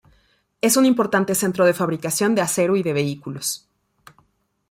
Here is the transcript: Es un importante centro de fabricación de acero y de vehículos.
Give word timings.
Es 0.61 0.77
un 0.77 0.87
importante 0.87 1.35
centro 1.35 1.63
de 1.63 1.75
fabricación 1.75 2.33
de 2.33 2.41
acero 2.41 2.75
y 2.75 2.81
de 2.81 2.91
vehículos. 2.91 3.67